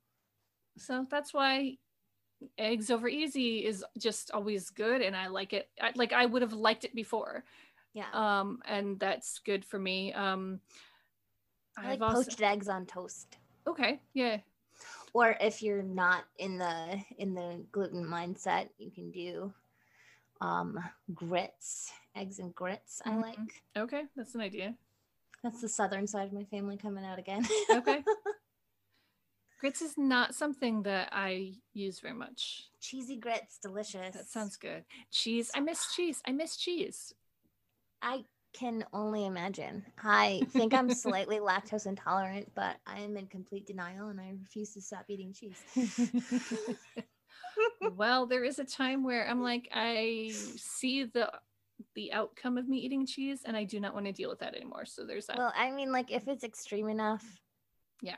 [0.77, 1.79] So that's why
[2.59, 5.69] eggs over easy is just always good and I like it.
[5.81, 7.45] I, like I would have liked it before.
[7.93, 8.07] Yeah.
[8.13, 10.13] Um and that's good for me.
[10.13, 10.61] Um
[11.77, 13.37] I like I've also poached eggs on toast.
[13.67, 14.39] Okay, yeah.
[15.13, 19.53] Or if you're not in the in the gluten mindset, you can do
[20.41, 20.79] um
[21.15, 23.01] grits, eggs and grits.
[23.05, 23.23] I Mhm.
[23.23, 23.63] like.
[23.77, 24.77] Okay, that's an idea.
[25.43, 27.47] That's the southern side of my family coming out again.
[27.71, 28.05] Okay.
[29.65, 32.65] Grits is not something that I use very much.
[32.83, 34.15] Cheesy grits, delicious.
[34.15, 34.85] That sounds good.
[35.11, 35.51] Cheese.
[35.55, 36.21] I miss cheese.
[36.29, 37.15] I miss cheese.
[38.03, 39.87] I can only imagine.
[40.03, 44.75] I think I'm slightly lactose intolerant, but I am in complete denial and I refuse
[44.75, 45.57] to stop eating cheese.
[47.97, 51.33] well, there is a time where I'm like, I see the
[51.95, 54.55] the outcome of me eating cheese and I do not want to deal with that
[54.55, 54.85] anymore.
[54.85, 55.39] So there's that.
[55.39, 57.25] well, I mean, like if it's extreme enough,
[58.03, 58.17] Yeah.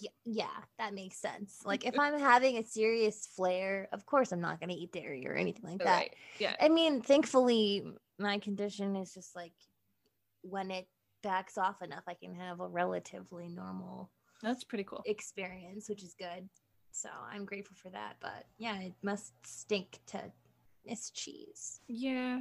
[0.00, 0.46] Yeah, yeah,
[0.78, 1.60] that makes sense.
[1.64, 2.14] Like if mm-hmm.
[2.14, 5.70] I'm having a serious flare, of course I'm not going to eat dairy or anything
[5.70, 5.96] like that.
[5.96, 6.14] Right.
[6.38, 6.56] Yeah.
[6.60, 7.84] I mean, thankfully,
[8.18, 9.52] my condition is just like
[10.42, 10.88] when it
[11.22, 14.10] backs off enough, I can have a relatively normal
[14.42, 15.02] That's pretty cool.
[15.06, 16.48] experience, which is good.
[16.90, 18.16] So I'm grateful for that.
[18.20, 20.20] But yeah, it must stink to
[20.84, 21.80] miss cheese.
[21.86, 22.40] Yeah.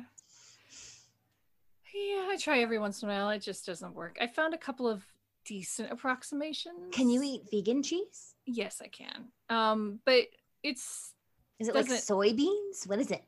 [1.93, 3.29] Yeah, I try every once in a while.
[3.29, 4.17] It just doesn't work.
[4.19, 5.03] I found a couple of
[5.45, 6.73] decent approximation.
[6.91, 8.35] Can you eat vegan cheese?
[8.45, 9.25] Yes, I can.
[9.49, 10.25] Um, but
[10.63, 11.13] it's
[11.59, 12.87] Is it like soybeans?
[12.87, 13.23] What is it?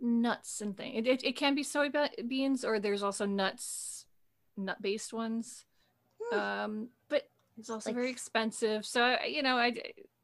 [0.00, 0.96] nuts and things.
[0.96, 4.06] It, it, it can be soybeans or there's also nuts,
[4.56, 5.64] nut based ones.
[6.30, 6.38] Hmm.
[6.38, 7.28] Um, but
[7.58, 8.86] it's also Like- very expensive.
[8.86, 9.68] So I- you know, I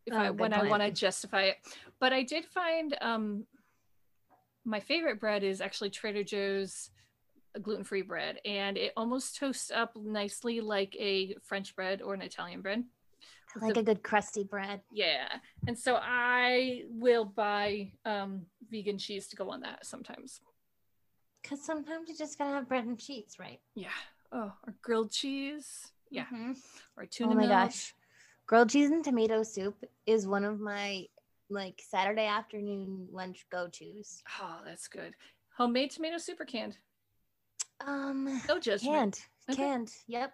[0.07, 1.57] if Oh, I when I want to justify it,
[1.99, 3.47] but I did find um
[4.65, 6.91] my favorite bread is actually Trader Joe's
[7.61, 12.23] gluten free bread, and it almost toasts up nicely like a French bread or an
[12.23, 12.85] Italian bread.
[13.57, 14.83] I like the- a good crusty bread.
[14.93, 15.29] Yeah,
[15.69, 20.41] and so I will buy um vegan cheese to go on that sometimes.
[21.43, 23.61] Because sometimes you just gotta have bread and cheese, right?
[23.75, 23.91] Yeah.
[24.33, 25.93] Oh, or grilled cheese.
[26.11, 26.27] Yeah.
[26.27, 26.57] Mhm.
[26.97, 27.33] Or tuna.
[27.33, 27.51] Oh my milk.
[27.51, 27.95] gosh.
[28.47, 31.07] Grilled cheese and tomato soup is one of my
[31.51, 34.23] like Saturday afternoon lunch go-tos.
[34.41, 35.15] Oh, that's good.
[35.57, 36.79] Homemade tomato soup or canned?
[37.81, 39.17] Um No judgment.
[39.17, 39.21] Can't.
[39.51, 39.63] Okay.
[39.63, 39.93] Canned.
[40.09, 40.33] Yep.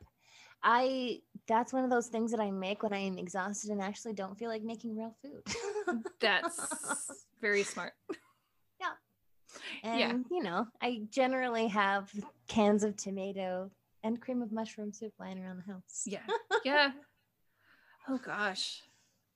[0.63, 4.13] I that's one of those things that I make when I am exhausted and actually
[4.13, 6.03] don't feel like making real food.
[6.21, 7.95] That's very smart.
[8.81, 8.93] Yeah.
[9.83, 10.13] And yeah.
[10.31, 12.13] you know, I generally have
[12.47, 13.71] cans of tomato
[14.05, 16.03] and cream of mushroom soup lying around the house.
[16.07, 16.21] Yeah.
[16.65, 16.91] Yeah.
[18.09, 18.83] Oh gosh.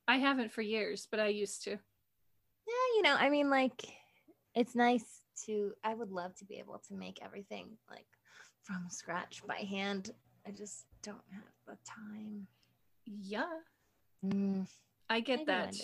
[0.06, 1.70] I haven't for years, but I used to.
[1.70, 3.82] Yeah, you know, I mean, like,
[4.54, 5.72] it's nice to.
[5.82, 8.06] I would love to be able to make everything like
[8.62, 10.10] from scratch by hand.
[10.46, 12.46] I just don't have the time.
[13.06, 13.44] Yeah.
[14.24, 14.66] Mm,
[15.10, 15.74] I get maybe that.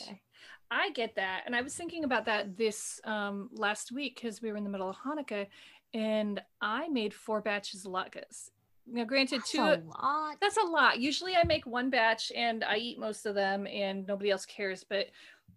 [0.70, 1.42] I get that.
[1.46, 4.70] And I was thinking about that this um last week because we were in the
[4.70, 5.46] middle of Hanukkah
[5.92, 8.50] and I made four batches of latkes.
[8.86, 10.36] Now granted That's two a lot.
[10.40, 11.00] that's a lot.
[11.00, 14.84] Usually I make one batch and I eat most of them and nobody else cares.
[14.88, 15.06] But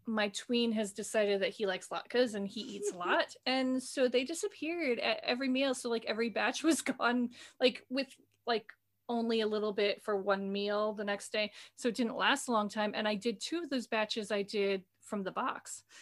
[0.06, 3.36] my tween has decided that he likes latkes and he eats a lot.
[3.46, 5.74] And so they disappeared at every meal.
[5.74, 8.08] So like every batch was gone like with
[8.46, 8.66] like
[9.10, 11.52] only a little bit for one meal the next day.
[11.76, 12.94] So it didn't last a long time.
[12.96, 15.84] And I did two of those batches I did from the box.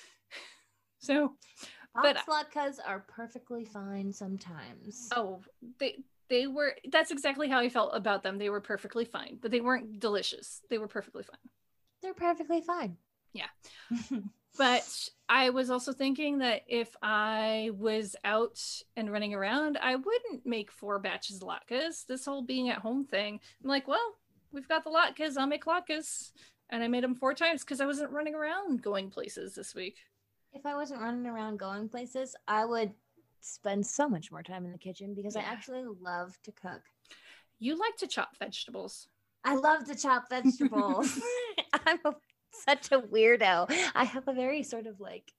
[0.99, 1.33] So
[1.95, 5.09] but- Box latkes are perfectly fine sometimes.
[5.15, 5.41] oh
[5.79, 5.97] they
[6.29, 8.37] they were that's exactly how I felt about them.
[8.37, 10.61] They were perfectly fine, but they weren't delicious.
[10.69, 11.39] They were perfectly fine.
[12.01, 12.97] They're perfectly fine.
[13.33, 13.47] Yeah.
[14.57, 18.61] But I was also thinking that if I was out
[18.97, 22.05] and running around, I wouldn't make four batches of latkes.
[22.05, 24.17] This whole being at home thing, I'm like, well,
[24.51, 25.37] we've got the latkes.
[25.37, 26.31] I'll make latkes.
[26.69, 29.97] And I made them four times because I wasn't running around going places this week.
[30.53, 32.91] if I wasn't running around going places, I would
[33.39, 36.81] spend so much more time in the kitchen because I actually love to cook.
[37.59, 39.07] You like to chop vegetables.
[39.43, 41.19] I love to chop vegetables.
[41.85, 42.13] I'm a,
[42.51, 43.71] such a weirdo.
[43.95, 45.33] I have a very sort of like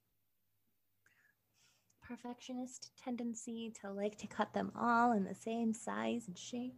[2.01, 6.75] perfectionist tendency to like to cut them all in the same size and shape.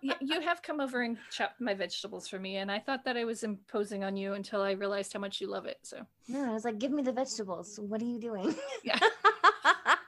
[0.00, 3.24] You have come over and chopped my vegetables for me, and I thought that I
[3.24, 5.78] was imposing on you until I realized how much you love it.
[5.82, 7.78] So, No, I was like, give me the vegetables.
[7.80, 8.54] What are you doing?
[8.84, 8.98] Yeah.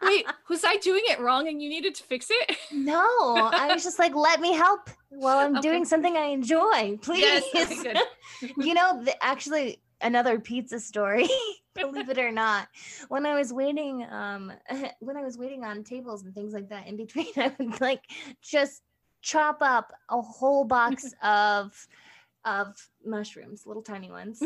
[0.08, 2.56] wait, was I doing it wrong and you needed to fix it?
[2.72, 3.00] no,
[3.54, 5.68] I was just like, let me help while I'm Okay.
[5.68, 7.22] doing something I enjoy, please.
[7.52, 7.84] Yes,
[8.56, 11.28] you know, the, actually, another pizza story.
[11.74, 12.68] believe it or not,
[13.08, 14.52] when I was waiting, um,
[15.00, 18.02] when I was waiting on tables and things like that, in between, I would like
[18.42, 18.82] just
[19.20, 21.86] chop up a whole box of
[22.48, 24.42] of mushrooms, little tiny ones,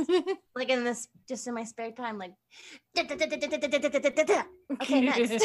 [0.56, 2.32] like in this just in my spare time, like.
[4.82, 5.44] Okay, next.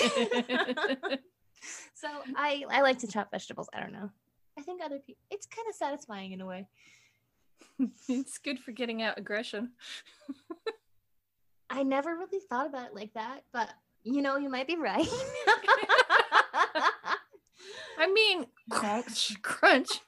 [1.93, 3.69] so I I like to chop vegetables.
[3.73, 4.09] I don't know.
[4.57, 5.21] I think other people.
[5.29, 6.67] It's kind of satisfying in a way.
[8.09, 9.71] it's good for getting out aggression.
[11.69, 13.69] I never really thought about it like that, but
[14.03, 15.07] you know, you might be right.
[17.99, 20.01] I mean, crunch, crunch.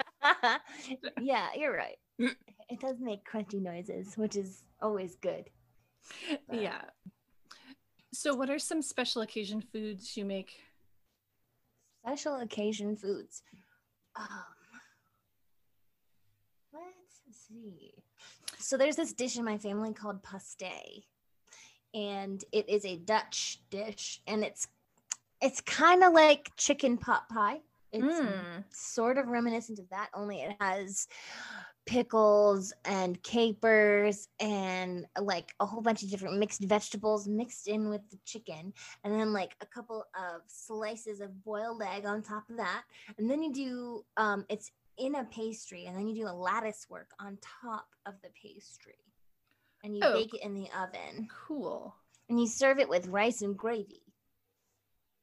[1.21, 1.97] yeah, you're right.
[2.19, 5.49] It does make crunchy noises, which is always good.
[6.47, 6.81] But Yeah.
[8.13, 10.51] So, what are some special occasion foods you make?
[12.05, 13.43] Special occasion foods.
[14.15, 14.25] Um,
[16.73, 17.93] let's see.
[18.57, 21.03] So there's this dish in my family called pastei,
[21.93, 24.67] and it is a Dutch dish, and it's
[25.41, 27.61] it's kind of like chicken pot pie.
[27.91, 28.63] It's Mm.
[28.73, 31.07] sort of reminiscent of that, only it has
[31.89, 38.07] pickles and capers and like a whole bunch of different mixed vegetables mixed in with
[38.11, 38.71] the chicken
[39.03, 42.83] and then like a couple of slices of boiled egg on top of that
[43.17, 46.85] and then you do um it's in a pastry and then you do a lattice
[46.91, 48.93] work on top of the pastry
[49.83, 50.13] and you Oh.
[50.13, 51.95] bake it in the oven Cool.
[52.29, 54.03] and you serve it with rice and gravy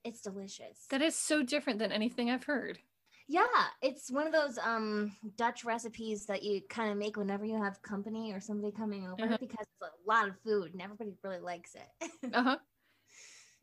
[0.03, 2.81] it's delicious That is so different than anything I've heard.
[3.29, 3.47] Yeah,
[3.83, 7.83] it's one of those um Dutch recipes that you kind of make whenever you have
[7.83, 9.37] company or somebody coming over Uh-huh.
[9.41, 12.11] because it's a lot of food and everybody really likes it.
[12.35, 12.57] Uh huh.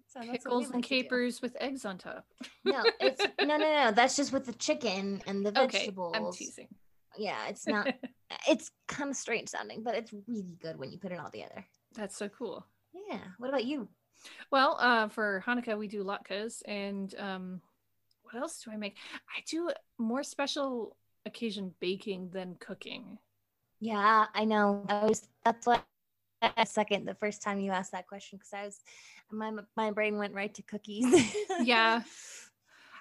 [0.08, 0.89] so that's what we Pickles and like do.
[0.89, 2.26] capers with eggs on top.
[2.65, 3.91] No, it's no, no, no.
[3.91, 6.15] That's just with the chicken and the vegetables.
[6.15, 6.26] Okay.
[6.26, 6.67] I'm teasing.
[7.17, 7.88] Yeah, it's not.
[8.49, 11.65] it's kind of strange sounding, but it's really good when you put it all together.
[11.95, 12.65] That's so cool.
[13.10, 13.19] Yeah.
[13.38, 13.88] What about you?
[14.52, 17.62] Well, uh, for Hanukkah we do latkes, and um,
[18.34, 18.98] what else do I make?
[19.36, 23.17] I do more special occasion baking than cooking.
[23.80, 24.86] Yeah, I know.
[24.89, 25.28] I was.
[25.46, 25.80] That's why.
[26.58, 28.80] A second, the first time you asked that question, because I was,
[29.32, 31.06] my my brain went right to cookies.
[31.62, 32.02] Yeah.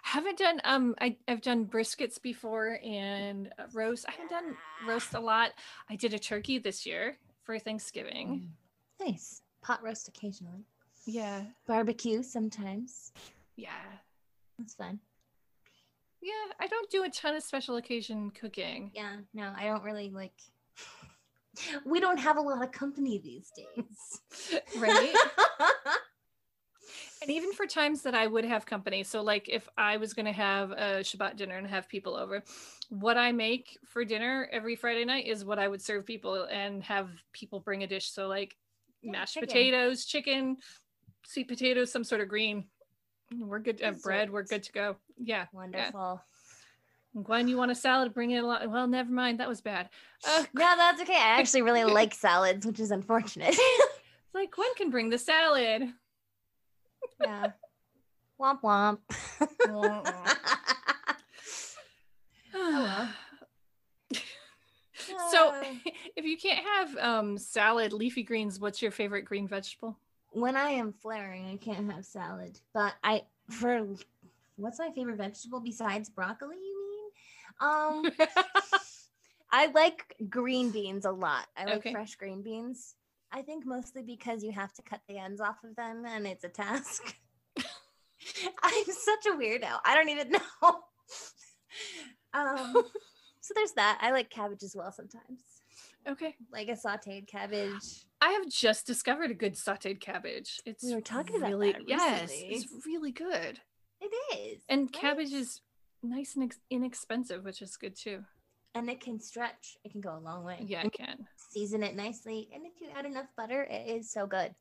[0.05, 4.05] haven't done um I, I've done briskets before and uh, roast.
[4.09, 5.51] I haven't done roast a lot.
[5.90, 8.51] I did a turkey this year for Thanksgiving.
[9.01, 9.09] Mm.
[9.09, 9.42] Nice.
[9.62, 10.64] Pot roast occasionally.
[11.05, 11.42] Yeah.
[11.66, 13.12] Barbecue sometimes.
[13.57, 13.71] Yeah.
[14.59, 15.01] That's fun.
[16.22, 16.52] Yeah.
[16.61, 18.90] I don't do a ton of special occasion cooking.
[18.94, 20.32] Yeah, no, I don't really like.
[21.85, 24.61] We don't have a lot of company these days.
[24.78, 25.14] Right?
[27.22, 30.26] And even for times that I would have company, so like if I was going
[30.26, 32.42] to have a Shabbat dinner and have people over,
[32.88, 36.82] what I make for dinner every Friday night is what I would serve people and
[36.82, 38.11] have people bring a dish.
[38.11, 38.56] So like
[39.02, 39.48] Yeah, mashed chicken.
[39.48, 40.56] potatoes, chicken,
[41.24, 42.64] sweet potatoes, some sort of green.
[43.38, 43.83] We're good.
[43.83, 44.31] Uh, bread.
[44.31, 44.97] We're good to go.
[45.18, 45.47] Yeah.
[45.53, 46.21] Wonderful.
[47.23, 48.14] Gwen, you want a salad?
[48.14, 48.71] Bring it along.
[48.71, 49.38] Well, never mind.
[49.40, 49.90] That was bad.
[50.27, 51.14] Uh, No, that's okay.
[51.14, 53.55] I actually really like salads, which is unfortunate.
[53.55, 53.99] it's
[54.35, 55.92] like Gwen can bring the salad.
[57.21, 57.53] yeah.
[58.40, 58.99] Womp womp.
[65.31, 65.64] so Uh,
[66.16, 69.97] if you can't have um salad leafy greens what's your favorite green vegetable
[70.33, 72.59] when I am flaring, I can't have salad.
[72.75, 73.87] But I for
[74.57, 76.57] what's my favorite vegetable besides broccoli?
[76.57, 77.11] You mean?
[77.61, 78.12] Um,
[79.53, 81.47] I like green beans a lot.
[81.57, 81.92] I like Okay.
[81.92, 82.95] fresh green beans.
[83.33, 86.45] I think mostly because you have to cut the ends off of them, and it's
[86.45, 87.16] a task.
[88.62, 89.79] I'm such a weirdo.
[89.85, 90.81] I don't even know.
[92.35, 92.75] um,
[93.40, 93.99] so there's that.
[94.03, 95.40] I like cabbage as well sometimes,
[96.09, 98.05] okay like a sautéed cabbage.
[98.21, 101.88] i have just discovered a good sauteed cabbage it's We were talking about really that
[101.88, 103.61] yes it's really good
[104.01, 104.93] It is, and right?
[104.93, 105.61] cabbage is
[106.03, 108.25] nice and ex- inexpensive which is good too
[108.75, 109.77] and it can stretch.
[109.85, 110.57] It can go a long way.
[110.67, 111.19] yeah And it can
[111.51, 114.55] season it nicely, and if you add enough butter, it is so good.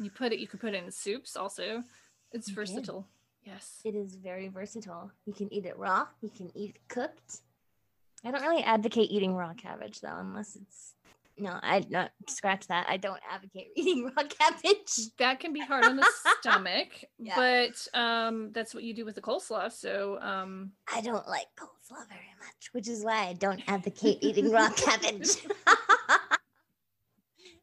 [0.00, 1.84] you put it you can put it in soups also
[2.32, 2.64] it's You can.
[2.64, 3.06] versatile
[3.44, 5.12] yes It is very versatile.
[5.26, 6.06] You can eat it raw.
[6.22, 7.42] You can eat it cooked.
[8.24, 10.94] I don't really advocate eating raw cabbage though, unless it's
[11.38, 11.58] no.
[11.62, 12.86] I not scratch that.
[12.88, 14.92] I don't advocate eating raw cabbage.
[15.18, 16.06] that can be hard on the
[16.40, 17.34] stomach Yeah.
[17.36, 22.06] but um that's what you do with the coleslaw so um I don't like coleslaw
[22.08, 25.36] very much, which is why I don't advocate eating raw cabbage.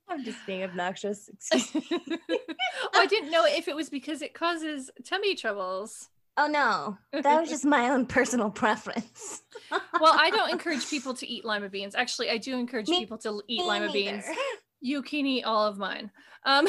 [0.10, 1.30] I'm just being obnoxious.
[1.30, 6.08] Excuse oh, I didn't know if it was because it causes tummy troubles.
[6.40, 9.42] Oh no, that was just my own personal preference.
[10.00, 11.94] Well, I don't encourage people to eat lima beans.
[11.96, 13.94] Actually, I do encourage Me- people to eat lima neither.
[13.94, 14.26] beans.
[14.80, 16.12] You can eat all of mine.
[16.46, 16.68] Um,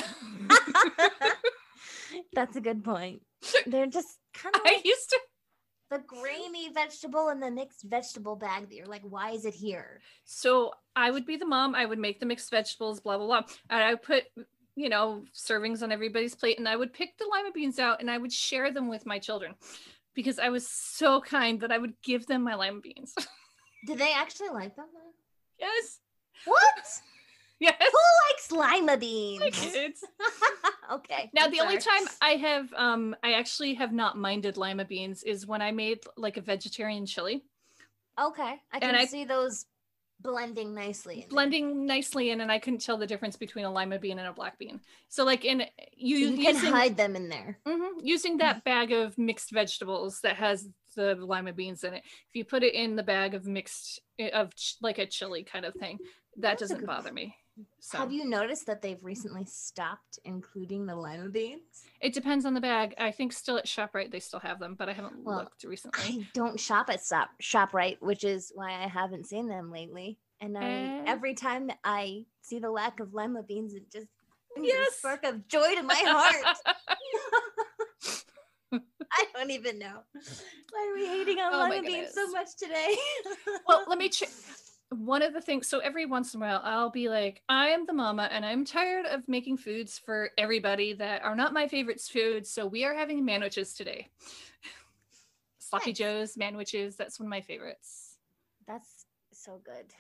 [2.33, 3.21] That's a good point.
[3.67, 5.19] They're just kind of I like used to.
[5.91, 10.01] the grainy vegetable in the mixed vegetable bag that you're like, why is it here?
[10.25, 11.75] So I would be the mom.
[11.75, 14.25] I would make the mixed vegetables, blah blah blah, and I would put,
[14.79, 18.09] you know, servings on everybody's plate, and I would pick the lima beans out, and
[18.11, 19.55] I would share them with my children,
[20.15, 23.13] because I was so kind that I would give them my lima beans.
[23.87, 24.87] Do they actually like them?
[25.59, 25.99] yes,
[26.45, 26.85] What?
[27.59, 27.99] yes, Who
[28.31, 29.41] likes lima beans?
[29.41, 30.05] my kids.
[30.93, 31.31] okay.
[31.35, 35.25] Now I'm the only time I have um I actually have not minded lima beans
[35.25, 37.43] is when I made like a vegetarian chili,
[38.21, 39.67] Okay, I can and I- see those
[40.21, 41.21] blending nicely.
[41.21, 41.29] there.
[41.29, 44.33] blending nicely in, and I couldn't tell the difference between a lima bean and a
[44.33, 44.81] black bean.
[45.09, 45.65] So like in
[45.97, 47.59] you, You can using, hide them in there.
[47.67, 52.03] Mhm, using that bag of mixed vegetables that has the lima beans in it.
[52.05, 55.45] If you put it in the bag of mixed eh, of ch- like a chili
[55.45, 55.99] kind of thing,
[56.37, 57.37] that That's doesn't bother me.
[57.81, 61.85] So Have you noticed that they've recently stopped including the lima beans?
[62.01, 62.95] it depends on the bag.
[62.99, 66.03] I think still at Shoprite they still have them, but I haven't Well, looked recently.
[66.23, 70.19] I don't shop at Shop Shoprite, which is why I haven't seen them lately.
[70.41, 74.07] And I, And- every time I see the lack of lima beans, it just
[74.55, 74.89] brings Yes.
[74.89, 76.57] a spark of joy to my heart.
[79.11, 80.01] I don't even know.
[80.71, 82.95] Why are we hating on Oh lima beans so much today?
[83.67, 84.29] well, let me check.
[84.91, 87.85] One of the things, so every once in a while, I'll be like, I am
[87.85, 92.01] the mama and I'm tired of making foods for everybody that are not my favorite
[92.01, 92.51] foods.
[92.51, 94.09] So we are having manwiches today.
[95.59, 95.99] Sloppy Nice.
[95.99, 96.97] Joe's manwiches.
[96.97, 98.17] That's one of my favorites.
[98.67, 99.93] That's so good.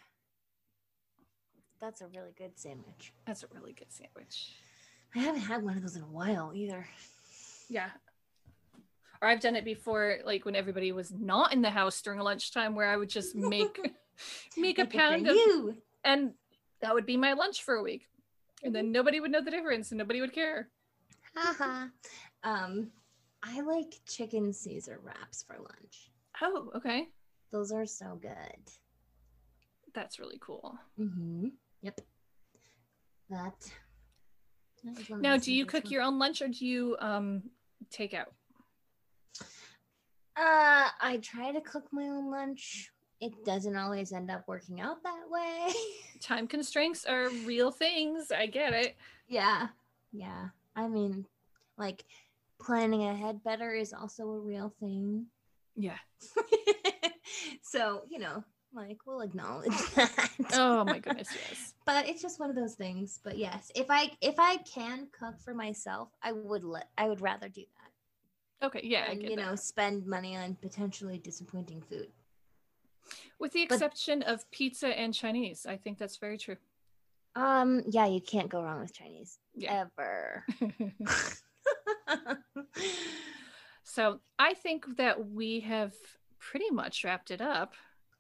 [1.80, 3.12] That's a really good sandwich.
[3.26, 4.54] That's a really good sandwich.
[5.14, 6.86] I haven't had one of those in a while either.
[7.68, 7.90] Yeah.
[9.20, 12.74] Or I've done it before, like when everybody was not in the house during lunchtime,
[12.74, 13.78] where I would just make
[14.56, 15.76] make a Make it for pound of, you.
[16.04, 16.32] and
[16.80, 18.06] that would be my lunch for a week,
[18.62, 20.68] and then nobody would know the difference, and nobody would care.
[21.34, 21.86] Haha.
[22.44, 22.90] um,
[23.42, 26.10] I like chicken Caesar wraps for lunch.
[26.42, 27.08] Oh, okay,
[27.52, 28.62] Those are so good.
[29.94, 30.78] that's really cool.
[30.98, 31.48] Mm-hmm.
[31.82, 32.00] Yep.
[33.30, 33.72] That.
[35.20, 35.92] Now, do you cook one.
[35.92, 37.42] your own lunch or do you um
[37.90, 38.32] take out?
[40.36, 42.90] Uh, I try to cook my own lunch.
[43.20, 45.72] It doesn't always end up working out that way.
[46.20, 48.30] Time constraints are real things.
[48.30, 48.96] I get it.
[49.28, 49.68] yeah.
[50.12, 50.48] Yeah.
[50.74, 51.26] I mean,
[51.76, 52.04] like
[52.60, 55.26] planning ahead better is also a real thing.
[55.76, 55.98] Yeah.
[57.62, 60.30] so, you know, like we'll acknowledge that.
[60.52, 61.74] Oh my goodness, yes.
[61.84, 63.20] but it's just one of those things.
[63.22, 67.20] But yes, if I if I can cook for myself, I would let I would
[67.20, 68.66] rather do that.
[68.66, 69.46] Okay, yeah, I and get you that.
[69.46, 72.08] know, spend money on potentially disappointing food.
[73.38, 76.56] With the but- exception of pizza and Chinese, I think that's very true.
[77.36, 79.38] Um, yeah, you can't go wrong with Chinese.
[79.54, 79.84] Yeah.
[79.98, 80.44] Ever.
[83.84, 85.94] so I think that we have
[86.40, 87.74] pretty much wrapped it up.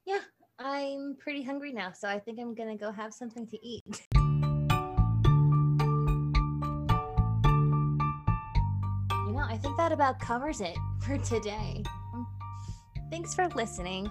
[0.06, 0.20] yeah,
[0.58, 4.06] I'm pretty hungry now, so I think I'm gonna go have something to eat.
[9.26, 11.82] You know, I think that about covers it for today.
[13.10, 14.10] Thanks for listening.